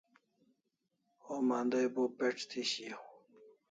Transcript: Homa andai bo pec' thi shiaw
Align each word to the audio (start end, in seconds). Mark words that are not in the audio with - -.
Homa 1.25 1.53
andai 1.61 1.87
bo 1.95 2.03
pec' 2.17 2.47
thi 2.49 2.61
shiaw 2.71 3.03